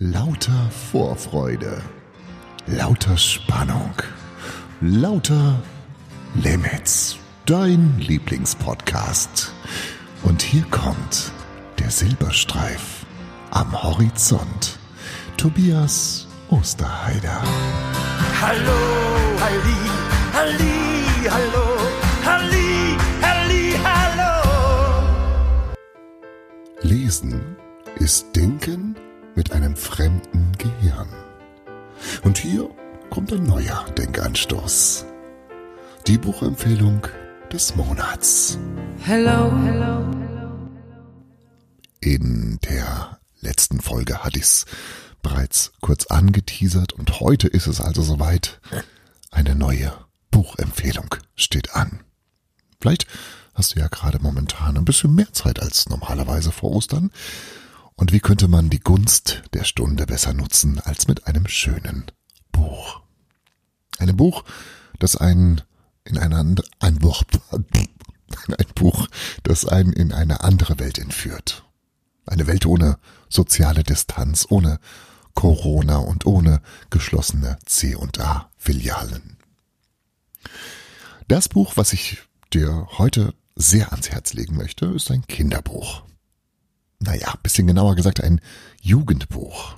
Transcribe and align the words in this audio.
Lauter 0.00 0.72
Vorfreude, 0.90 1.80
lauter 2.66 3.16
Spannung, 3.16 3.92
lauter 4.80 5.62
Limits. 6.34 7.16
Dein 7.46 7.96
Lieblingspodcast. 8.00 9.52
Und 10.24 10.42
hier 10.42 10.64
kommt 10.72 11.30
der 11.78 11.90
Silberstreif 11.90 13.06
am 13.52 13.84
Horizont. 13.84 14.80
Tobias 15.36 16.26
Osterheider. 16.48 17.40
Hallo, 18.42 18.80
Halli, 19.40 19.78
Halli, 20.32 21.28
hallo, 21.30 21.78
Halli, 22.24 22.96
Halli, 23.22 23.74
hallo. 23.84 25.06
Lesen 26.82 27.56
ist 28.00 28.34
Denken 28.34 28.96
mit 29.34 29.52
einem 29.52 29.76
fremden 29.76 30.52
Gehirn. 30.58 31.08
Und 32.22 32.38
hier 32.38 32.70
kommt 33.10 33.32
ein 33.32 33.44
neuer 33.44 33.84
Denkanstoß. 33.96 35.06
Die 36.06 36.18
Buchempfehlung 36.18 37.06
des 37.52 37.74
Monats. 37.76 38.58
Hello, 39.00 39.56
hello. 39.62 40.04
In 42.00 42.58
der 42.68 43.18
letzten 43.40 43.80
Folge 43.80 44.22
hatte 44.22 44.38
ich 44.38 44.44
es 44.44 44.66
bereits 45.22 45.72
kurz 45.80 46.06
angeteasert 46.06 46.92
und 46.92 47.20
heute 47.20 47.48
ist 47.48 47.66
es 47.66 47.80
also 47.80 48.02
soweit. 48.02 48.60
Eine 49.30 49.54
neue 49.54 49.92
Buchempfehlung 50.30 51.14
steht 51.34 51.74
an. 51.74 52.00
Vielleicht 52.80 53.06
hast 53.54 53.74
du 53.74 53.80
ja 53.80 53.88
gerade 53.88 54.18
momentan 54.20 54.76
ein 54.76 54.84
bisschen 54.84 55.14
mehr 55.14 55.32
Zeit 55.32 55.60
als 55.60 55.88
normalerweise 55.88 56.52
vor 56.52 56.72
Ostern. 56.72 57.10
Und 57.96 58.12
wie 58.12 58.20
könnte 58.20 58.48
man 58.48 58.70
die 58.70 58.80
Gunst 58.80 59.42
der 59.52 59.64
Stunde 59.64 60.06
besser 60.06 60.34
nutzen 60.34 60.80
als 60.80 61.06
mit 61.06 61.26
einem 61.26 61.46
schönen 61.46 62.10
Buch? 62.50 63.02
Einem 63.98 64.16
Buch, 64.16 64.44
das 64.98 65.16
einen 65.16 65.62
in 66.04 66.18
eine 66.18 66.36
andere, 66.36 66.66
ein 66.80 66.98
Buch, 66.98 67.22
ein 67.50 68.66
Buch, 68.74 69.08
das 69.42 69.64
einen 69.64 69.92
in 69.92 70.12
eine 70.12 70.42
andere 70.42 70.78
Welt 70.78 70.98
entführt. 70.98 71.64
Eine 72.26 72.46
Welt 72.46 72.66
ohne 72.66 72.98
soziale 73.28 73.84
Distanz, 73.84 74.46
ohne 74.48 74.80
Corona 75.34 75.98
und 75.98 76.26
ohne 76.26 76.62
geschlossene 76.90 77.58
C 77.66 77.94
und 77.94 78.20
A 78.20 78.50
Filialen. 78.56 79.36
Das 81.28 81.48
Buch, 81.48 81.76
was 81.76 81.92
ich 81.92 82.22
dir 82.52 82.88
heute 82.98 83.34
sehr 83.56 83.92
ans 83.92 84.10
Herz 84.10 84.32
legen 84.32 84.56
möchte, 84.56 84.86
ist 84.86 85.10
ein 85.10 85.26
Kinderbuch. 85.26 86.02
Naja, 87.04 87.34
bisschen 87.42 87.66
genauer 87.66 87.96
gesagt 87.96 88.22
ein 88.22 88.40
Jugendbuch. 88.80 89.76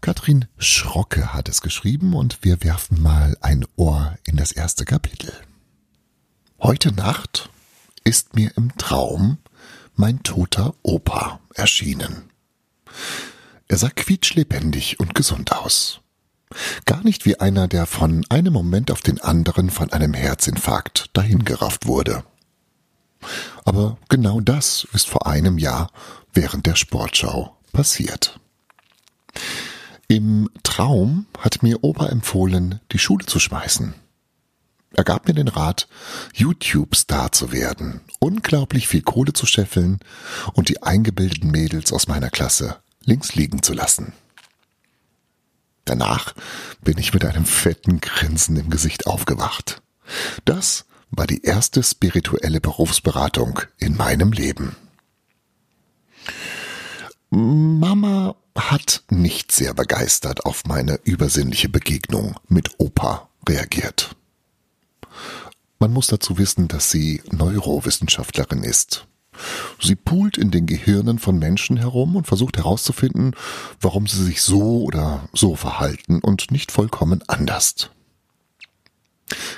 Katrin 0.00 0.46
Schrocke 0.56 1.34
hat 1.34 1.48
es 1.50 1.60
geschrieben 1.60 2.14
und 2.14 2.38
wir 2.40 2.64
werfen 2.64 3.02
mal 3.02 3.36
ein 3.42 3.66
Ohr 3.76 4.16
in 4.24 4.36
das 4.36 4.52
erste 4.52 4.86
Kapitel. 4.86 5.32
Heute 6.58 6.92
Nacht 6.92 7.50
ist 8.02 8.34
mir 8.34 8.50
im 8.56 8.74
Traum 8.78 9.36
mein 9.94 10.22
toter 10.22 10.74
Opa 10.82 11.38
erschienen. 11.54 12.30
Er 13.68 13.76
sah 13.76 13.90
quietschlebendig 13.90 14.98
und 14.98 15.14
gesund 15.14 15.52
aus. 15.52 16.00
Gar 16.86 17.02
nicht 17.04 17.26
wie 17.26 17.40
einer, 17.40 17.68
der 17.68 17.84
von 17.84 18.24
einem 18.30 18.54
Moment 18.54 18.90
auf 18.90 19.02
den 19.02 19.20
anderen 19.20 19.68
von 19.68 19.92
einem 19.92 20.14
Herzinfarkt 20.14 21.10
dahingerafft 21.12 21.86
wurde. 21.86 22.24
Aber 23.64 23.96
genau 24.08 24.40
das 24.40 24.86
ist 24.92 25.08
vor 25.08 25.26
einem 25.26 25.58
Jahr 25.58 25.90
während 26.32 26.66
der 26.66 26.76
Sportschau 26.76 27.56
passiert. 27.72 28.38
Im 30.08 30.50
Traum 30.62 31.26
hat 31.38 31.62
mir 31.62 31.82
Opa 31.82 32.06
empfohlen, 32.06 32.80
die 32.92 32.98
Schule 32.98 33.26
zu 33.26 33.40
schmeißen. 33.40 33.94
Er 34.94 35.04
gab 35.04 35.26
mir 35.26 35.34
den 35.34 35.48
Rat, 35.48 35.88
YouTube-Star 36.34 37.32
zu 37.32 37.52
werden, 37.52 38.00
unglaublich 38.18 38.88
viel 38.88 39.02
Kohle 39.02 39.32
zu 39.32 39.44
scheffeln 39.44 39.98
und 40.54 40.68
die 40.68 40.82
eingebildeten 40.82 41.50
Mädels 41.50 41.92
aus 41.92 42.08
meiner 42.08 42.30
Klasse 42.30 42.78
links 43.04 43.34
liegen 43.34 43.62
zu 43.62 43.72
lassen. 43.72 44.12
Danach 45.84 46.34
bin 46.82 46.98
ich 46.98 47.12
mit 47.14 47.24
einem 47.24 47.44
fetten 47.44 48.00
Grinsen 48.00 48.56
im 48.56 48.70
Gesicht 48.70 49.06
aufgewacht. 49.06 49.82
Das 50.44 50.84
war 51.10 51.26
die 51.26 51.42
erste 51.42 51.82
spirituelle 51.82 52.60
Berufsberatung 52.60 53.60
in 53.78 53.96
meinem 53.96 54.32
Leben. 54.32 54.76
Mama 57.30 58.36
hat 58.56 59.02
nicht 59.10 59.52
sehr 59.52 59.74
begeistert 59.74 60.44
auf 60.46 60.64
meine 60.64 60.98
übersinnliche 61.04 61.68
Begegnung 61.68 62.36
mit 62.48 62.70
Opa 62.78 63.28
reagiert. 63.48 64.16
Man 65.78 65.92
muss 65.92 66.06
dazu 66.06 66.38
wissen, 66.38 66.68
dass 66.68 66.90
sie 66.90 67.22
Neurowissenschaftlerin 67.30 68.62
ist. 68.62 69.06
Sie 69.80 69.96
poolt 69.96 70.38
in 70.38 70.50
den 70.50 70.64
Gehirnen 70.64 71.18
von 71.18 71.38
Menschen 71.38 71.76
herum 71.76 72.16
und 72.16 72.26
versucht 72.26 72.56
herauszufinden, 72.56 73.34
warum 73.80 74.06
sie 74.06 74.24
sich 74.24 74.40
so 74.40 74.82
oder 74.82 75.28
so 75.34 75.54
verhalten 75.56 76.20
und 76.20 76.50
nicht 76.50 76.72
vollkommen 76.72 77.22
anders. 77.26 77.90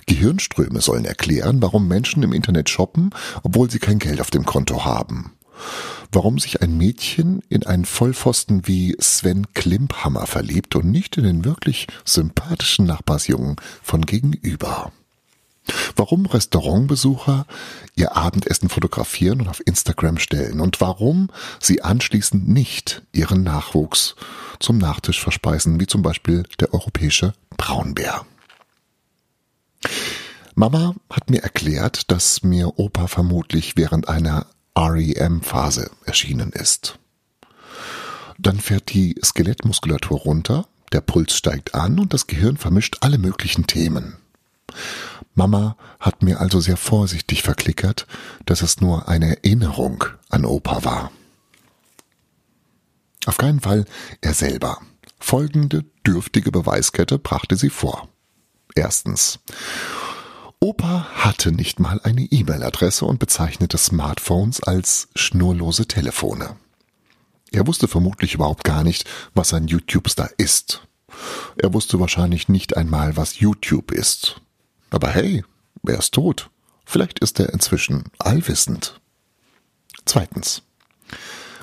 Gehirnströme 0.07 0.81
sollen 0.81 1.05
erklären, 1.05 1.61
warum 1.63 1.89
Menschen 1.89 2.23
im 2.23 2.33
Internet 2.33 2.71
shoppen, 2.71 3.11
obwohl 3.43 3.71
sie 3.71 3.79
kein 3.79 3.99
Geld 3.99 4.21
auf 4.21 4.31
dem 4.31 4.45
Konto 4.45 4.85
haben. 4.85 5.33
Warum 6.13 6.39
sich 6.39 6.63
ein 6.63 6.79
Mädchen 6.79 7.43
in 7.49 7.67
einen 7.67 7.85
Vollpfosten 7.85 8.67
wie 8.67 8.97
Sven 8.99 9.47
Klimphammer 9.53 10.27
verliebt 10.27 10.75
und 10.77 10.91
nicht 10.91 11.17
in 11.19 11.25
den 11.25 11.45
wirklich 11.45 11.87
sympathischen 12.05 12.87
Nachbarsjungen 12.87 13.57
von 13.83 14.03
gegenüber. 14.03 14.93
Warum 15.97 16.25
Restaurantbesucher 16.25 17.47
ihr 17.95 18.17
Abendessen 18.17 18.71
fotografieren 18.71 19.43
und 19.43 19.49
auf 19.49 19.61
Instagram 19.67 20.19
stellen 20.19 20.61
und 20.61 20.81
warum 20.81 21.29
sie 21.61 21.83
anschließend 21.83 22.49
nicht 22.49 23.03
ihren 23.13 23.43
Nachwuchs 23.43 24.17
zum 24.61 24.79
Nachtisch 24.79 25.21
verspeisen, 25.21 25.79
wie 25.79 25.87
zum 25.87 26.01
Beispiel 26.01 26.45
der 26.59 26.73
europäische 26.73 27.35
Braunbär. 27.59 28.25
Mama 30.59 30.97
hat 31.09 31.31
mir 31.31 31.45
erklärt, 31.45 32.11
dass 32.11 32.43
mir 32.43 32.81
Opa 32.81 33.07
vermutlich 33.07 33.77
während 33.77 34.09
einer 34.09 34.45
REM-Phase 34.77 35.89
erschienen 36.05 36.51
ist. 36.51 36.99
Dann 38.39 38.59
fährt 38.59 38.93
die 38.93 39.15
Skelettmuskulatur 39.25 40.19
runter, 40.19 40.67
der 40.91 41.01
Puls 41.01 41.37
steigt 41.37 41.77
an 41.77 42.01
und 42.01 42.13
das 42.13 42.27
Gehirn 42.27 42.57
vermischt 42.57 42.97
alle 43.03 43.19
möglichen 43.19 43.69
Themen. 43.69 44.17
Mama 45.37 45.77
hat 46.01 46.25
mir 46.25 46.41
also 46.41 46.59
sehr 46.59 46.77
vorsichtig 46.77 47.45
verklickert, 47.45 48.09
dass 48.45 48.61
es 48.61 48.81
nur 48.81 49.09
eine 49.09 49.37
Erinnerung 49.37 50.07
an 50.29 50.45
Opa 50.45 50.83
war. 50.83 51.13
Auf 53.27 53.37
keinen 53.37 53.61
Fall 53.61 53.85
er 54.23 54.35
selber. 54.35 54.81
Folgende 55.21 55.85
dürftige 56.05 56.51
Beweiskette 56.51 57.21
brachte 57.21 57.55
sie 57.55 57.71
vor. 57.71 58.09
Erstens. 58.75 59.39
Opa 60.61 61.07
hatte 61.15 61.53
nicht 61.53 61.79
mal 61.79 62.01
eine 62.03 62.23
E-Mail-Adresse 62.23 63.05
und 63.05 63.21
bezeichnete 63.21 63.79
Smartphones 63.79 64.61
als 64.63 65.09
schnurlose 65.15 65.87
Telefone. 65.87 66.57
Er 67.53 67.67
wusste 67.67 67.87
vermutlich 67.87 68.35
überhaupt 68.35 68.65
gar 68.65 68.83
nicht, 68.83 69.09
was 69.35 69.55
ein 69.55 69.69
YouTube-Star 69.69 70.31
ist. 70.37 70.87
Er 71.57 71.73
wusste 71.73 72.01
wahrscheinlich 72.01 72.49
nicht 72.49 72.77
einmal, 72.77 73.17
was 73.17 73.39
YouTube 73.39 73.93
ist. 73.93 74.41
Aber 74.91 75.11
hey, 75.11 75.45
er 75.87 75.99
ist 75.99 76.15
tot. 76.15 76.51
Vielleicht 76.85 77.21
ist 77.21 77.39
er 77.39 77.53
inzwischen 77.53 78.05
allwissend. 78.19 79.01
Zweitens. 80.07 80.63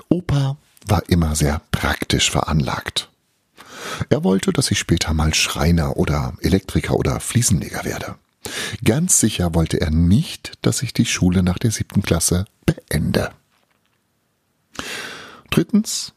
Opa 0.07 0.57
war 0.87 1.03
immer 1.09 1.35
sehr 1.35 1.61
praktisch 1.71 2.31
veranlagt. 2.31 3.09
Er 4.09 4.23
wollte, 4.23 4.53
dass 4.53 4.71
ich 4.71 4.79
später 4.79 5.13
mal 5.13 5.33
Schreiner 5.33 5.97
oder 5.97 6.33
Elektriker 6.41 6.95
oder 6.95 7.19
Fliesenleger 7.19 7.83
werde. 7.83 8.15
Ganz 8.83 9.19
sicher 9.19 9.53
wollte 9.53 9.81
er 9.81 9.91
nicht, 9.91 10.53
dass 10.61 10.81
ich 10.81 10.93
die 10.93 11.05
Schule 11.05 11.43
nach 11.43 11.57
der 11.57 11.71
siebten 11.71 12.01
Klasse 12.01 12.45
beende. 12.65 13.31
Drittens, 15.49 16.13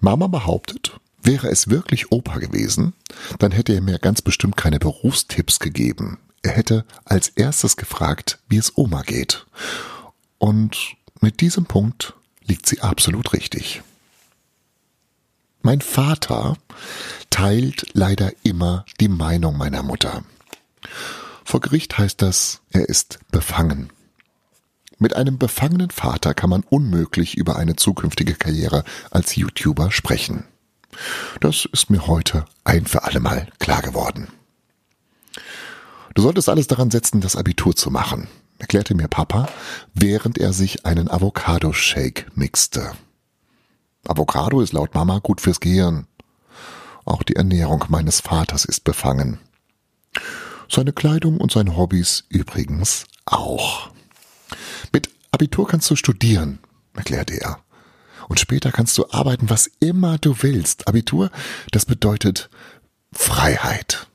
Mama 0.00 0.26
behauptet, 0.26 0.98
wäre 1.22 1.48
es 1.48 1.68
wirklich 1.68 2.12
Opa 2.12 2.38
gewesen, 2.38 2.94
dann 3.38 3.52
hätte 3.52 3.72
er 3.74 3.80
mir 3.80 3.98
ganz 3.98 4.22
bestimmt 4.22 4.56
keine 4.56 4.78
Berufstipps 4.78 5.58
gegeben. 5.58 6.18
Er 6.42 6.52
hätte 6.52 6.84
als 7.04 7.28
erstes 7.28 7.76
gefragt, 7.76 8.38
wie 8.48 8.56
es 8.56 8.76
Oma 8.76 9.02
geht. 9.02 9.46
Und 10.38 10.96
mit 11.20 11.40
diesem 11.40 11.66
Punkt 11.66 12.14
liegt 12.46 12.66
sie 12.66 12.80
absolut 12.80 13.32
richtig. 13.32 13.82
Mein 15.62 15.82
Vater 15.82 16.56
teilt 17.28 17.88
leider 17.92 18.32
immer 18.42 18.86
die 18.98 19.08
Meinung 19.08 19.58
meiner 19.58 19.82
Mutter. 19.82 20.24
Vor 21.50 21.58
Gericht 21.58 21.98
heißt 21.98 22.22
das, 22.22 22.60
er 22.70 22.88
ist 22.88 23.18
befangen. 23.32 23.90
Mit 24.98 25.16
einem 25.16 25.36
befangenen 25.36 25.90
Vater 25.90 26.32
kann 26.32 26.48
man 26.48 26.62
unmöglich 26.62 27.36
über 27.36 27.56
eine 27.56 27.74
zukünftige 27.74 28.34
Karriere 28.34 28.84
als 29.10 29.34
YouTuber 29.34 29.90
sprechen. 29.90 30.44
Das 31.40 31.64
ist 31.72 31.90
mir 31.90 32.06
heute 32.06 32.44
ein 32.62 32.86
für 32.86 33.02
allemal 33.02 33.48
klar 33.58 33.82
geworden. 33.82 34.28
Du 36.14 36.22
solltest 36.22 36.48
alles 36.48 36.68
daran 36.68 36.92
setzen, 36.92 37.20
das 37.20 37.34
Abitur 37.34 37.74
zu 37.74 37.90
machen, 37.90 38.28
erklärte 38.60 38.94
mir 38.94 39.08
Papa, 39.08 39.48
während 39.92 40.38
er 40.38 40.52
sich 40.52 40.86
einen 40.86 41.10
Avocado-Shake 41.10 42.28
mixte. 42.36 42.92
Avocado 44.06 44.60
ist 44.60 44.72
laut 44.72 44.94
Mama 44.94 45.18
gut 45.18 45.40
fürs 45.40 45.58
Gehirn. 45.58 46.06
Auch 47.04 47.24
die 47.24 47.34
Ernährung 47.34 47.86
meines 47.88 48.20
Vaters 48.20 48.64
ist 48.64 48.84
befangen. 48.84 49.40
Seine 50.70 50.92
Kleidung 50.92 51.38
und 51.38 51.50
seine 51.50 51.76
Hobbys 51.76 52.24
übrigens 52.28 53.06
auch. 53.26 53.90
Mit 54.92 55.10
Abitur 55.32 55.66
kannst 55.66 55.90
du 55.90 55.96
studieren, 55.96 56.60
erklärte 56.94 57.34
er. 57.40 57.58
Und 58.28 58.38
später 58.38 58.70
kannst 58.70 58.96
du 58.96 59.10
arbeiten, 59.10 59.50
was 59.50 59.68
immer 59.80 60.18
du 60.18 60.36
willst. 60.42 60.86
Abitur, 60.86 61.32
das 61.72 61.86
bedeutet 61.86 62.50
Freiheit. 63.12 64.06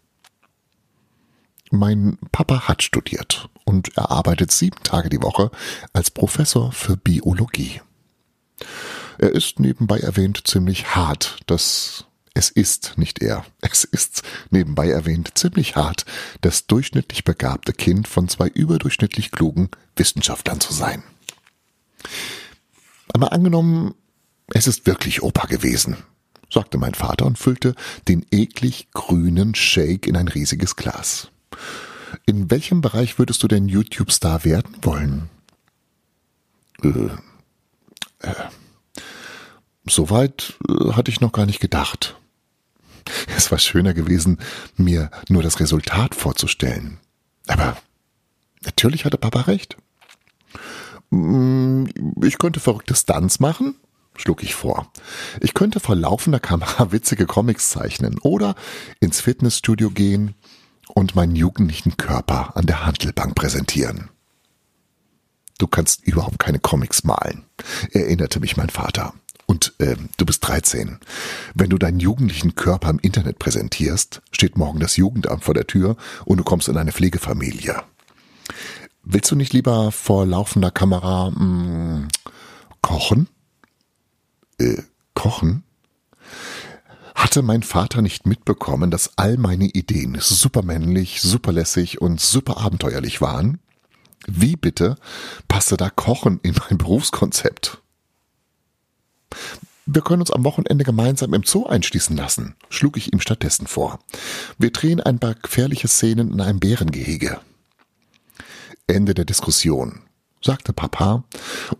Mein 1.72 2.18
Papa 2.32 2.70
hat 2.70 2.84
studiert 2.84 3.50
und 3.66 3.98
er 3.98 4.12
arbeitet 4.12 4.54
sieben 4.54 4.82
Tage 4.82 5.10
die 5.10 5.22
Woche 5.22 5.52
als 5.92 6.10
Professor 6.10 6.72
für 6.72 6.96
Biologie. 6.96 7.82
Er 9.18 9.34
ist 9.34 9.60
nebenbei 9.60 10.00
erwähnt 10.00 10.48
ziemlich 10.48 10.96
hart. 10.96 11.40
Das 11.48 12.06
es 12.36 12.50
ist 12.52 12.94
nicht 12.98 13.22
er. 13.24 13.46
Es 13.62 13.86
ist 13.86 14.22
nebenbei 14.52 14.90
erwähnt 14.90 15.32
ziemlich 15.36 15.76
hart, 15.76 16.06
das 16.42 16.68
durchschnittlich 16.68 17.24
begabte 17.24 17.74
Kind 17.74 18.08
von 18.08 18.28
zwei 18.30 18.48
überdurchschnittlich 18.48 19.32
klugen 19.32 19.70
Wissenschaftlern 19.96 20.60
zu 20.60 20.74
sein. 20.74 21.02
Aber 23.14 23.32
angenommen, 23.32 23.96
es 24.54 24.68
ist 24.68 24.86
wirklich 24.86 25.24
Opa 25.24 25.48
gewesen, 25.48 25.98
sagte 26.52 26.78
mein 26.78 26.94
Vater 26.94 27.26
und 27.26 27.40
füllte 27.40 27.74
den 28.10 28.26
eklig 28.32 28.90
grünen 28.94 29.56
Shake 29.56 30.06
in 30.06 30.18
ein 30.18 30.28
riesiges 30.28 30.76
Glas. 30.76 31.30
In 32.26 32.52
welchem 32.52 32.82
Bereich 32.82 33.18
würdest 33.18 33.42
du 33.44 33.48
denn 33.48 33.70
YouTube-Star 33.70 34.44
werden 34.44 34.76
wollen? 34.84 35.30
Äh, 36.84 37.10
äh, 38.20 38.34
Soweit 39.88 40.58
äh, 40.68 40.92
hatte 40.94 41.12
ich 41.12 41.22
noch 41.22 41.32
gar 41.32 41.46
nicht 41.46 41.60
gedacht. 41.60 42.18
Es 43.38 43.52
war 43.52 43.60
schöner 43.60 43.94
gewesen, 43.94 44.40
mir 44.78 45.12
nur 45.30 45.44
das 45.44 45.60
Resultat 45.60 46.16
vorzustellen. 46.16 47.00
Aber 47.48 47.78
natürlich 48.64 49.06
hatte 49.06 49.18
Papa 49.18 49.42
recht. 49.42 49.78
Mm, 51.10 51.86
ich 52.24 52.38
könnte 52.38 52.60
verrückte 52.60 52.96
Stunts 52.96 53.40
machen, 53.40 53.76
schlug 54.16 54.44
ich 54.44 54.56
vor. 54.56 54.92
Ich 55.42 55.54
könnte 55.54 55.80
vor 55.80 55.96
laufender 55.96 56.40
Kamera 56.40 56.92
witzige 56.92 57.26
Comics 57.26 57.70
zeichnen 57.70 58.20
oder 58.20 58.56
ins 59.00 59.22
Fitnessstudio 59.22 59.92
gehen 59.92 60.36
und 60.94 61.16
meinen 61.16 61.36
jugendlichen 61.36 61.98
Körper 61.98 62.56
an 62.56 62.66
der 62.66 62.86
Handelbank 62.86 63.36
präsentieren. 63.36 64.10
Du 65.58 65.68
kannst 65.68 66.04
überhaupt 66.04 66.40
keine 66.40 66.60
Comics 66.60 67.06
malen, 67.06 67.46
erinnerte 67.92 68.40
mich 68.42 68.58
mein 68.58 68.70
Vater. 68.70 69.14
Und 69.56 69.74
äh, 69.80 69.96
du 70.18 70.26
bist 70.26 70.46
13. 70.46 71.00
Wenn 71.54 71.70
du 71.70 71.78
deinen 71.78 72.02
jugendlichen 72.02 72.56
Körper 72.56 72.90
im 72.90 73.00
Internet 73.00 73.40
präsentierst, 73.40 74.22
steht 74.32 74.58
morgen 74.58 74.82
das 74.82 74.98
Jugendamt 74.98 75.46
vor 75.46 75.54
der 75.54 75.66
Tür 75.66 75.96
und 76.26 76.40
du 76.40 76.44
kommst 76.44 76.68
in 76.68 76.76
eine 76.76 76.92
Pflegefamilie. 76.92 77.82
Willst 79.04 79.32
du 79.32 79.38
nicht 79.38 79.54
lieber 79.54 79.94
vor 79.94 80.26
laufender 80.26 80.72
Kamera 80.72 81.30
mh, 81.30 81.40
mm, 81.40 82.08
kochen? 82.82 83.30
Äh, 84.60 84.82
kochen? 85.14 85.64
Hatte 87.16 87.42
mein 87.42 87.64
Vater 87.64 88.02
nicht 88.02 88.26
mitbekommen, 88.26 88.92
dass 88.92 89.18
all 89.18 89.38
meine 89.38 89.68
Ideen 89.68 90.18
supermännlich, 90.20 91.22
superlässig 91.22 92.02
und 92.02 92.20
super 92.20 92.58
abenteuerlich 92.58 93.22
waren? 93.22 93.60
Wie 94.28 94.58
bitte 94.58 94.98
passte 95.48 95.78
da 95.78 95.90
Kochen 95.90 96.42
in 96.44 96.56
mein 96.60 96.78
Berufskonzept? 96.78 97.85
Wir 99.86 100.02
können 100.02 100.22
uns 100.22 100.32
am 100.32 100.44
Wochenende 100.44 100.84
gemeinsam 100.84 101.34
im 101.34 101.44
Zoo 101.44 101.68
einschließen 101.68 102.18
lassen, 102.18 102.56
schlug 102.70 102.98
ich 102.98 103.14
ihm 103.14 103.20
stattdessen 103.20 103.68
vor. 103.68 104.00
Wir 104.58 104.72
drehen 104.72 105.00
ein 105.00 105.20
paar 105.20 105.36
gefährliche 105.36 105.88
Szenen 105.88 106.32
in 106.32 106.42
einem 106.42 106.60
Bärengehege. 106.60 107.40
Ende 108.88 109.14
der 109.14 109.26
Diskussion, 109.26 110.02
sagte 110.44 110.74
Papa 110.74 111.24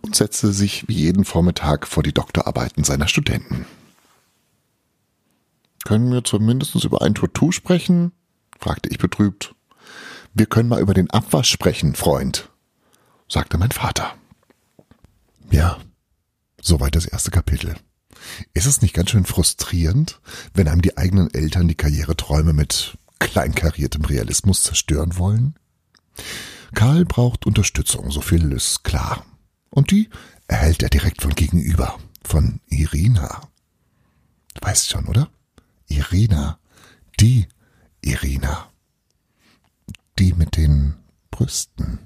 und 0.02 0.14
setzte 0.14 0.52
sich 0.52 0.86
wie 0.88 0.94
jeden 0.94 1.24
Vormittag 1.24 1.86
vor 1.86 2.02
die 2.02 2.14
Doktorarbeiten 2.14 2.84
seiner 2.84 3.08
Studenten. 3.08 3.66
Können 5.84 6.12
wir 6.12 6.24
zumindest 6.24 6.74
über 6.84 7.02
ein 7.02 7.14
Tattoo 7.14 7.52
sprechen? 7.52 8.12
fragte 8.58 8.88
ich 8.88 8.98
betrübt. 8.98 9.54
Wir 10.34 10.46
können 10.46 10.68
mal 10.68 10.80
über 10.80 10.94
den 10.94 11.10
Abwasch 11.10 11.50
sprechen, 11.50 11.94
Freund, 11.94 12.50
sagte 13.28 13.56
mein 13.58 13.70
Vater. 13.70 14.14
Ja, 15.50 15.78
Soweit 16.66 16.96
das 16.96 17.04
erste 17.04 17.30
Kapitel. 17.30 17.76
Ist 18.52 18.66
es 18.66 18.82
nicht 18.82 18.92
ganz 18.92 19.10
schön 19.10 19.24
frustrierend, 19.24 20.20
wenn 20.52 20.66
einem 20.66 20.82
die 20.82 20.96
eigenen 20.96 21.32
Eltern 21.32 21.68
die 21.68 21.76
Karriereträume 21.76 22.52
mit 22.52 22.98
kleinkariertem 23.20 24.04
Realismus 24.04 24.64
zerstören 24.64 25.16
wollen? 25.16 25.54
Karl 26.74 27.04
braucht 27.04 27.46
Unterstützung, 27.46 28.10
so 28.10 28.20
viel 28.20 28.50
ist 28.50 28.82
klar. 28.82 29.24
Und 29.70 29.92
die 29.92 30.10
erhält 30.48 30.82
er 30.82 30.88
direkt 30.88 31.22
von 31.22 31.36
gegenüber, 31.36 32.00
von 32.24 32.58
Irina. 32.66 33.42
Du 34.54 34.66
weißt 34.66 34.90
schon, 34.90 35.06
oder? 35.06 35.30
Irina. 35.86 36.58
Die 37.20 37.46
Irina. 38.00 38.72
Die 40.18 40.32
mit 40.32 40.56
den 40.56 40.96
Brüsten. 41.30 42.00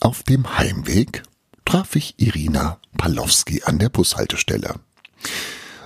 Auf 0.00 0.24
dem 0.24 0.58
Heimweg 0.58 1.22
traf 1.66 1.96
ich 1.96 2.14
Irina 2.16 2.78
Palowski 2.96 3.62
an 3.64 3.78
der 3.78 3.90
Bushaltestelle. 3.90 4.76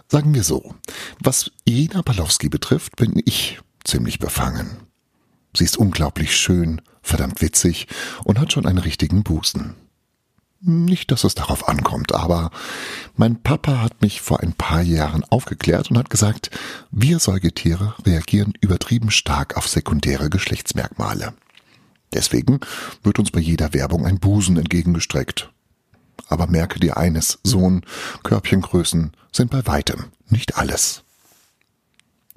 Sagen 0.09 0.35
wir 0.35 0.45
so, 0.45 0.75
was 1.21 1.51
Irina 1.65 2.03
Palowski 2.03 2.49
betrifft, 2.49 2.97
bin 2.97 3.21
ich 3.25 3.59
ziemlich 3.83 4.19
befangen. 4.21 4.77
Sie 5.57 5.65
ist 5.65 5.79
unglaublich 5.79 6.37
schön, 6.37 6.81
verdammt 7.03 7.41
witzig 7.41 7.89
und 8.25 8.39
hat 8.39 8.53
schon 8.53 8.67
einen 8.67 8.79
richtigen 8.79 9.25
Busen. 9.25 9.75
Nicht, 10.63 11.11
dass 11.11 11.25
es 11.25 11.35
darauf 11.35 11.69
ankommt, 11.69 12.15
aber 12.15 12.51
mein 13.17 13.43
Papa 13.43 13.81
hat 13.81 14.03
mich 14.03 14.21
vor 14.21 14.41
ein 14.41 14.53
paar 14.53 14.83
Jahren 14.83 15.25
aufgeklärt 15.25 15.91
und 15.91 15.97
hat 15.97 16.11
gesagt, 16.11 16.51
wir 16.91 17.19
Säugetiere 17.19 17.95
reagieren 18.05 18.53
übertrieben 18.61 19.11
stark 19.11 19.57
auf 19.57 19.67
sekundäre 19.67 20.29
Geschlechtsmerkmale. 20.29 21.33
Deswegen 22.13 22.61
wird 23.03 23.19
uns 23.19 23.31
bei 23.31 23.41
jeder 23.41 23.73
Werbung 23.73 24.05
ein 24.05 24.19
Busen 24.19 24.59
entgegengestreckt. 24.59 25.51
Aber 26.29 26.47
merke 26.47 26.81
dir 26.81 26.97
eines, 26.97 27.39
Sohn, 27.43 27.85
Körbchengrößen 28.23 29.13
sind 29.33 29.51
bei 29.51 29.67
weitem 29.67 30.07
nicht 30.29 30.57
alles. 30.57 31.03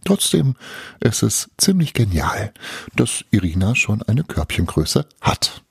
Trotzdem 0.05 0.55
ist 0.99 1.23
es 1.23 1.49
ziemlich 1.57 1.93
genial, 1.93 2.53
dass 2.95 3.23
Irina 3.31 3.75
schon 3.75 4.01
eine 4.01 4.23
Körbchengröße 4.23 5.07
hat. 5.21 5.63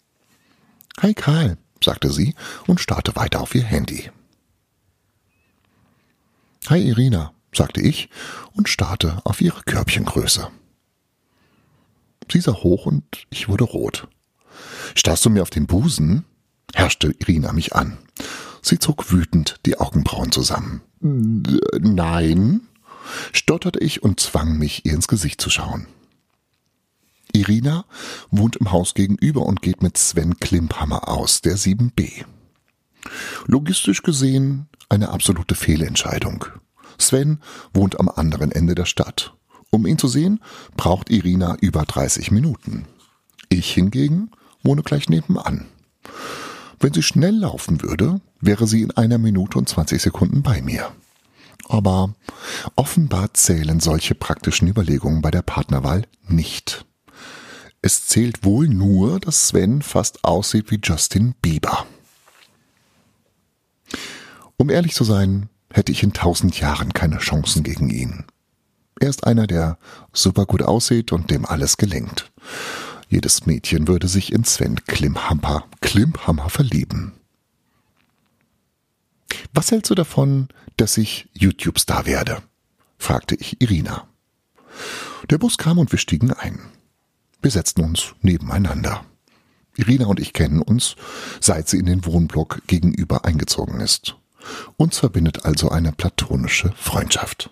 Hi 1.01 1.15
Karl, 1.15 1.59
sagte 1.83 2.11
sie 2.11 2.35
und 2.67 2.81
starrte 2.81 3.15
weiter 3.17 3.41
auf 3.41 3.55
ihr 3.55 3.65
Handy. 3.65 4.11
Hi 6.69 6.81
Irina, 6.81 7.33
sagte 7.55 7.81
ich 7.81 8.09
und 8.53 8.69
starrte 8.69 9.21
auf 9.25 9.41
ihre 9.41 9.63
Körbchengröße. 9.63 10.49
Sie 12.31 12.41
sah 12.41 12.55
hoch 12.55 12.87
und 12.87 13.27
ich 13.31 13.49
wurde 13.49 13.65
rot. 13.65 14.09
Starrst 14.95 15.25
du 15.25 15.31
mir 15.31 15.43
auf 15.43 15.51
den 15.51 15.67
Busen? 15.67 16.25
Herrschte 16.75 17.15
Irina 17.19 17.53
mich 17.53 17.75
an. 17.75 17.99
Sie 18.63 18.79
zog 18.79 19.11
wütend 19.11 19.59
die 19.67 19.79
Augenbrauen 19.79 20.33
zusammen. 20.33 20.83
Nein, 21.01 22.61
stotterte 23.33 23.81
ich 23.81 24.03
und 24.03 24.21
zwang 24.21 24.59
mich, 24.59 24.85
ihr 24.85 24.95
ins 24.95 25.09
Gesicht 25.09 25.41
zu 25.41 25.51
schauen. 25.51 25.87
Irina 27.33 27.87
wohnt 28.31 28.57
im 28.57 28.71
Haus 28.71 28.95
gegenüber 28.95 29.47
und 29.47 29.63
geht 29.63 29.83
mit 29.83 29.97
Sven 29.97 30.39
Klimphammer 30.39 31.09
aus, 31.09 31.41
der 31.41 31.57
7b. 31.57 32.25
Logistisch 33.47 34.03
gesehen 34.03 34.69
eine 34.89 35.09
absolute 35.09 35.55
Fehlentscheidung. 35.55 36.45
Sven 36.99 37.41
wohnt 37.73 37.99
am 37.99 38.09
anderen 38.09 38.53
Ende 38.53 38.75
der 38.75 38.85
Stadt. 38.85 39.35
Um 39.71 39.87
ihn 39.87 39.99
zu 39.99 40.07
sehen, 40.07 40.41
braucht 40.77 41.11
Irina 41.11 41.57
über 41.61 41.85
30 41.85 42.31
Minuten. 42.31 42.85
Ich 43.49 43.73
hingegen 43.73 44.31
wohne 44.63 44.83
gleich 44.83 45.09
nebenan. 45.09 45.67
Wenn 46.83 46.93
sie 46.93 47.03
schnell 47.05 47.37
laufen 47.37 47.81
würde, 47.81 48.21
wäre 48.41 48.67
sie 48.67 48.83
in 48.83 48.91
einer 48.91 49.19
Minute 49.19 49.57
und 49.57 49.69
20 49.69 50.03
Sekunden 50.03 50.43
bei 50.43 50.61
mir. 50.63 50.91
Aber 51.69 52.13
offenbar 52.75 53.33
zählen 53.35 53.79
solche 53.79 54.17
praktischen 54.17 54.67
Überlegungen 54.67 55.23
bei 55.23 55.31
der 55.31 55.43
Partnerwahl 55.43 56.03
nicht. 56.27 56.85
Es 57.83 58.09
zählt 58.09 58.45
wohl 58.45 58.69
nur, 58.69 59.21
dass 59.21 59.47
Sven 59.47 59.81
fast 59.81 60.25
aussieht 60.25 60.73
wie 60.73 60.81
Justin 60.83 61.35
Bieber. 61.41 61.87
Um 64.57 64.69
ehrlich 64.69 64.95
zu 64.95 65.05
sein, 65.05 65.49
hätte 65.73 65.93
ich 65.93 66.03
in 66.03 66.13
tausend 66.13 66.59
Jahren 66.59 66.93
keine 66.93 67.19
Chancen 67.19 67.63
gegen 67.63 67.91
ihn. 67.91 68.25
Er 68.99 69.09
ist 69.09 69.25
einer, 69.25 69.47
der 69.47 69.79
super 70.13 70.47
gut 70.47 70.63
aussieht 70.63 71.13
und 71.13 71.31
dem 71.31 71.47
alles 71.47 71.77
gelingt. 71.77 72.33
Jedes 73.13 73.45
Mädchen 73.45 73.89
würde 73.89 74.09
sich 74.09 74.33
in 74.33 74.43
Sven 74.43 74.87
Klimhammer, 74.87 75.67
Klimhammer 75.83 76.49
verlieben. 76.49 77.13
Was 79.53 79.71
hältst 79.71 79.91
du 79.91 79.95
davon, 79.95 80.49
dass 80.79 80.97
ich 80.97 81.29
YouTube-Star 81.35 82.07
werde? 82.07 82.43
fragte 82.97 83.35
ich 83.35 83.61
Irina. 83.61 84.09
Der 85.29 85.37
Bus 85.37 85.59
kam 85.59 85.79
und 85.79 85.93
wir 85.93 85.99
stiegen 85.99 86.33
ein. 86.33 86.59
Wir 87.43 87.51
setzten 87.51 87.85
uns 87.85 88.15
nebeneinander. 88.23 89.05
Irina 89.77 90.07
und 90.07 90.19
ich 90.19 90.33
kennen 90.33 90.63
uns, 90.63 90.97
seit 91.39 91.69
sie 91.69 91.81
in 91.81 91.85
den 91.85 92.07
Wohnblock 92.07 92.63
gegenüber 92.67 93.27
eingezogen 93.27 93.81
ist. 93.81 94.17
Uns 94.79 95.01
verbindet 95.01 95.45
also 95.45 95.69
eine 95.69 95.93
platonische 95.93 96.73
Freundschaft. 96.79 97.51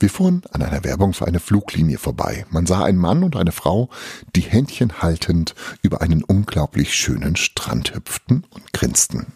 Wir 0.00 0.10
fuhren 0.10 0.42
an 0.50 0.62
einer 0.62 0.84
Werbung 0.84 1.12
für 1.12 1.26
eine 1.26 1.40
Fluglinie 1.40 1.98
vorbei. 1.98 2.46
Man 2.50 2.66
sah 2.66 2.84
einen 2.84 2.98
Mann 2.98 3.22
und 3.22 3.36
eine 3.36 3.52
Frau, 3.52 3.88
die 4.34 4.42
Händchen 4.42 5.02
haltend 5.02 5.54
über 5.82 6.02
einen 6.02 6.22
unglaublich 6.24 6.94
schönen 6.94 7.36
Strand 7.36 7.94
hüpften 7.94 8.44
und 8.50 8.72
grinsten. 8.72 9.32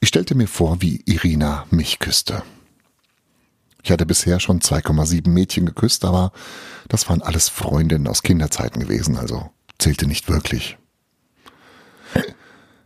Ich 0.00 0.08
stellte 0.08 0.34
mir 0.34 0.48
vor, 0.48 0.80
wie 0.80 1.02
Irina 1.04 1.66
mich 1.70 1.98
küsste. 1.98 2.42
Ich 3.82 3.90
hatte 3.90 4.06
bisher 4.06 4.40
schon 4.40 4.60
2,7 4.60 5.28
Mädchen 5.28 5.66
geküsst, 5.66 6.04
aber 6.04 6.32
das 6.88 7.08
waren 7.08 7.22
alles 7.22 7.48
Freundinnen 7.48 8.08
aus 8.08 8.22
Kinderzeiten 8.22 8.80
gewesen, 8.80 9.16
also 9.16 9.50
zählte 9.78 10.06
nicht 10.06 10.28
wirklich. 10.28 10.78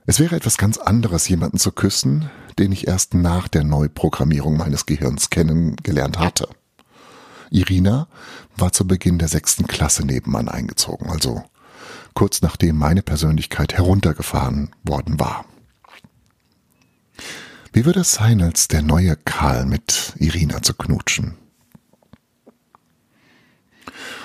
Es 0.06 0.20
wäre 0.20 0.36
etwas 0.36 0.58
ganz 0.58 0.76
anderes, 0.76 1.28
jemanden 1.28 1.58
zu 1.58 1.72
küssen, 1.72 2.30
den 2.58 2.72
ich 2.72 2.86
erst 2.86 3.14
nach 3.14 3.48
der 3.48 3.64
Neuprogrammierung 3.64 4.56
meines 4.56 4.84
Gehirns 4.84 5.30
kennengelernt 5.30 6.18
hatte. 6.18 6.48
Irina 7.50 8.08
war 8.56 8.72
zu 8.72 8.86
Beginn 8.86 9.18
der 9.18 9.28
sechsten 9.28 9.66
Klasse 9.66 10.04
nebenan 10.04 10.48
eingezogen, 10.48 11.08
also 11.08 11.42
kurz 12.12 12.42
nachdem 12.42 12.76
meine 12.76 13.02
Persönlichkeit 13.02 13.74
heruntergefahren 13.74 14.70
worden 14.82 15.18
war. 15.18 15.46
Wie 17.72 17.86
würde 17.86 18.00
es 18.00 18.12
sein, 18.12 18.42
als 18.42 18.68
der 18.68 18.82
neue 18.82 19.16
Karl 19.16 19.64
mit 19.64 20.12
Irina 20.18 20.62
zu 20.62 20.74
knutschen? 20.74 21.36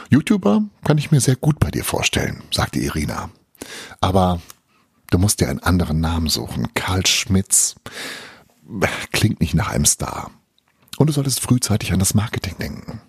YouTuber 0.10 0.64
kann 0.84 0.98
ich 0.98 1.12
mir 1.12 1.22
sehr 1.22 1.36
gut 1.36 1.60
bei 1.60 1.72
dir 1.72 1.84
vorstellen, 1.84 2.44
sagte 2.52 2.80
Irina. 2.80 3.30
Aber 4.02 4.42
Du 5.10 5.18
musst 5.18 5.40
dir 5.40 5.50
einen 5.50 5.64
anderen 5.64 6.00
Namen 6.00 6.28
suchen. 6.28 6.74
Karl 6.74 7.06
Schmitz 7.06 7.76
klingt 9.12 9.40
nicht 9.40 9.56
nach 9.56 9.70
einem 9.70 9.86
Star. 9.86 10.32
Und 10.98 11.08
du 11.08 11.14
solltest 11.14 11.40
frühzeitig 11.40 11.94
an 11.94 12.00
das 12.00 12.14
Marketing 12.14 12.58
denken. 12.60 13.02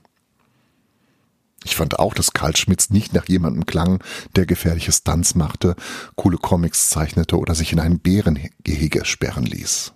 Ich 1.64 1.76
fand 1.76 1.98
auch, 1.98 2.14
dass 2.14 2.32
Karl 2.32 2.56
Schmitz 2.56 2.88
nicht 2.88 3.12
nach 3.12 3.28
jemandem 3.28 3.66
klang, 3.66 4.02
der 4.34 4.46
gefährliche 4.46 4.92
Stunts 4.92 5.34
machte, 5.34 5.76
coole 6.16 6.38
Comics 6.38 6.88
zeichnete 6.88 7.38
oder 7.38 7.54
sich 7.54 7.72
in 7.72 7.80
ein 7.80 7.98
Bärengehege 7.98 9.04
sperren 9.04 9.44
ließ. 9.44 9.92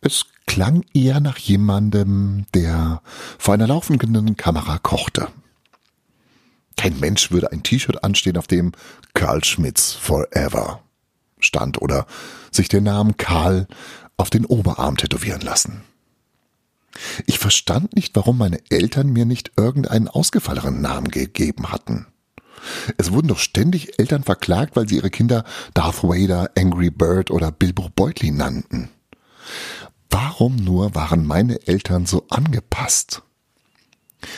Es 0.00 0.26
klang 0.46 0.84
eher 0.94 1.18
nach 1.18 1.38
jemandem, 1.38 2.46
der 2.54 3.02
vor 3.38 3.54
einer 3.54 3.66
laufenden 3.66 4.36
Kamera 4.36 4.78
kochte. 4.78 5.28
Kein 6.76 7.00
Mensch 7.00 7.32
würde 7.32 7.50
ein 7.50 7.64
T-Shirt 7.64 8.04
anstehen, 8.04 8.36
auf 8.36 8.46
dem 8.46 8.70
Karl 9.14 9.42
Schmitz 9.42 9.94
Forever 9.94 10.80
stand 11.44 11.80
oder 11.80 12.06
sich 12.50 12.68
den 12.68 12.84
Namen 12.84 13.16
Karl 13.16 13.66
auf 14.16 14.30
den 14.30 14.44
Oberarm 14.44 14.96
tätowieren 14.96 15.40
lassen. 15.40 15.82
Ich 17.26 17.38
verstand 17.38 17.94
nicht, 17.94 18.16
warum 18.16 18.38
meine 18.38 18.60
Eltern 18.70 19.10
mir 19.10 19.24
nicht 19.24 19.52
irgendeinen 19.56 20.08
ausgefalleneren 20.08 20.80
Namen 20.80 21.10
gegeben 21.10 21.70
hatten. 21.70 22.06
Es 22.96 23.12
wurden 23.12 23.28
doch 23.28 23.38
ständig 23.38 23.98
Eltern 23.98 24.24
verklagt, 24.24 24.74
weil 24.74 24.88
sie 24.88 24.96
ihre 24.96 25.10
Kinder 25.10 25.44
Darth 25.74 26.02
Vader, 26.02 26.50
Angry 26.56 26.90
Bird 26.90 27.30
oder 27.30 27.52
Bilbo 27.52 27.88
Beutlin 27.94 28.36
nannten. 28.36 28.88
Warum 30.10 30.56
nur 30.56 30.94
waren 30.94 31.26
meine 31.26 31.66
Eltern 31.66 32.06
so 32.06 32.26
angepasst? 32.28 33.22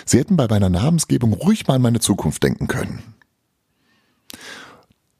Sie 0.04 0.19
hätten 0.19 0.37
bei 0.37 0.47
meiner 0.49 0.69
Namensgebung 0.69 1.33
ruhig 1.33 1.66
mal 1.66 1.75
an 1.76 1.83
meine 1.83 2.00
Zukunft 2.00 2.42
denken 2.42 2.66
können. 2.66 3.14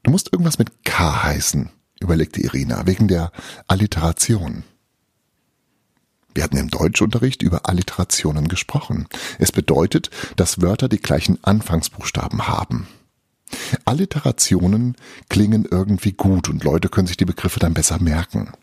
Du 0.03 0.11
musst 0.11 0.33
irgendwas 0.33 0.57
mit 0.57 0.83
K 0.83 1.23
heißen, 1.23 1.69
überlegte 1.99 2.41
Irina, 2.41 2.87
wegen 2.87 3.07
der 3.07 3.31
Alliteration. 3.67 4.63
Wir 6.33 6.43
hatten 6.43 6.57
im 6.57 6.69
Deutschunterricht 6.69 7.41
über 7.41 7.67
Alliterationen 7.67 8.47
gesprochen. 8.47 9.07
Es 9.37 9.51
bedeutet, 9.51 10.09
dass 10.37 10.61
Wörter 10.61 10.87
die 10.87 11.01
gleichen 11.01 11.43
Anfangsbuchstaben 11.43 12.47
haben. 12.47 12.87
Alliterationen 13.83 14.95
klingen 15.29 15.67
irgendwie 15.69 16.13
gut 16.13 16.49
und 16.49 16.63
Leute 16.63 16.87
können 16.89 17.07
sich 17.07 17.17
die 17.17 17.25
Begriffe 17.25 17.59
dann 17.59 17.73
besser 17.73 18.01
merken. 18.01 18.53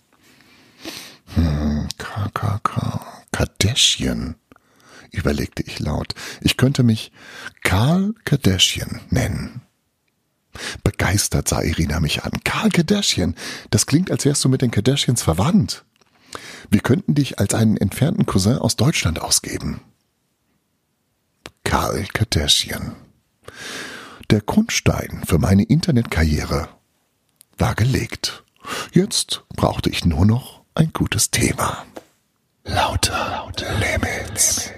Hm, 1.34 1.88
K, 1.98 2.30
K, 2.32 2.58
K, 2.62 3.06
Kardashian, 3.32 4.36
überlegte 5.12 5.62
ich 5.62 5.78
laut. 5.78 6.14
Ich 6.40 6.56
könnte 6.56 6.82
mich 6.82 7.12
Karl 7.62 8.14
Kardashian 8.24 9.02
nennen. 9.10 9.60
Begeistert 10.84 11.48
sah 11.48 11.62
Irina 11.62 12.00
mich 12.00 12.24
an. 12.24 12.32
Karl 12.44 12.70
Kardashian, 12.70 13.34
das 13.70 13.86
klingt, 13.86 14.10
als 14.10 14.24
wärst 14.24 14.44
du 14.44 14.48
mit 14.48 14.62
den 14.62 14.70
Kardashians 14.70 15.22
verwandt. 15.22 15.84
Wir 16.70 16.80
könnten 16.80 17.14
dich 17.14 17.38
als 17.38 17.54
einen 17.54 17.76
entfernten 17.76 18.26
Cousin 18.26 18.58
aus 18.58 18.76
Deutschland 18.76 19.20
ausgeben. 19.20 19.80
Karl 21.64 22.04
Kardashian. 22.12 22.96
Der 24.30 24.40
Grundstein 24.42 25.22
für 25.26 25.38
meine 25.38 25.64
Internetkarriere 25.64 26.68
war 27.56 27.74
gelegt. 27.74 28.44
Jetzt 28.92 29.44
brauchte 29.56 29.88
ich 29.90 30.04
nur 30.04 30.26
noch 30.26 30.62
ein 30.74 30.92
gutes 30.92 31.30
Thema. 31.30 31.84
Lauter, 32.64 33.30
lauter 33.30 33.66
Limits. 33.78 34.70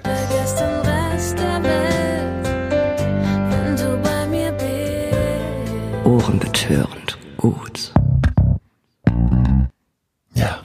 Ohrenbetörend 6.11 7.19
gut. 7.37 7.93
Ja, 10.35 10.65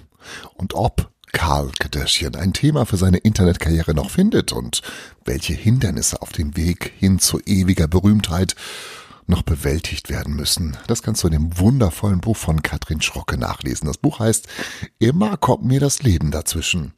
und 0.56 0.74
ob 0.74 1.12
Karl 1.34 1.70
Kardashian 1.78 2.34
ein 2.34 2.52
Thema 2.52 2.88
für 2.88 2.98
seine 2.98 3.18
Internetkarriere 3.18 3.94
noch 3.94 4.10
findet 4.10 4.54
und 4.54 4.82
welche 5.24 5.54
Hindernisse 5.54 6.24
auf 6.24 6.32
dem 6.32 6.58
Weg 6.58 6.94
hin 6.98 7.20
zu 7.20 7.40
ewiger 7.46 7.88
Berühmtheit 7.88 8.56
noch 9.28 9.44
bewältigt 9.44 10.10
werden 10.10 10.36
müssen. 10.36 10.78
Das 10.88 11.04
kannst 11.04 11.22
du 11.22 11.28
in 11.28 11.34
dem 11.34 11.60
wundervollen 11.60 12.22
Buch 12.22 12.38
von 12.38 12.64
Katrin 12.64 13.02
Schrocke 13.02 13.38
nachlesen. 13.38 13.86
Das 13.86 14.00
Buch 14.00 14.18
heißt 14.18 14.48
Immer 14.98 15.38
kommt 15.38 15.64
mir 15.64 15.80
das 15.80 16.02
Leben 16.02 16.32
dazwischen 16.32 16.94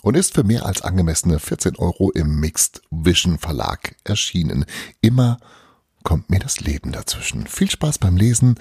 und 0.00 0.16
ist 0.16 0.32
für 0.32 0.42
mehr 0.42 0.64
als 0.64 0.80
angemessene 0.80 1.38
14 1.38 1.76
Euro 1.76 2.10
im 2.12 2.40
Mixed 2.40 2.80
Vision 2.90 3.36
Verlag 3.36 3.94
erschienen. 4.04 4.64
Immer 5.02 5.36
kommt 6.04 6.30
mir 6.30 6.38
das 6.38 6.60
Leben 6.60 6.92
dazwischen. 6.92 7.48
Viel 7.48 7.70
Spaß 7.70 7.98
beim 7.98 8.16
Lesen 8.16 8.54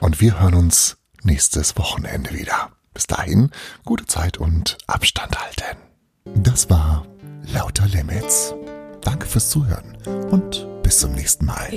und 0.00 0.20
wir 0.20 0.40
hören 0.40 0.54
uns 0.54 0.96
nächstes 1.22 1.76
Wochenende 1.76 2.32
wieder. 2.32 2.72
Bis 2.92 3.06
dahin, 3.06 3.50
gute 3.84 4.06
Zeit 4.06 4.38
und 4.38 4.76
Abstand 4.88 5.38
halten. 5.38 5.78
Das 6.42 6.68
war 6.68 7.06
Lauter 7.52 7.86
Limits. 7.86 8.54
Danke 9.02 9.26
fürs 9.26 9.50
Zuhören 9.50 9.96
und 10.30 10.66
bis 10.82 10.98
zum 10.98 11.12
nächsten 11.12 11.46
Mal. 11.46 11.68